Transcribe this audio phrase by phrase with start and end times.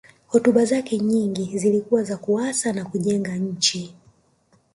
[0.27, 3.95] hotuba zake nyingi zilikuwa za kuasa na kujenga nchi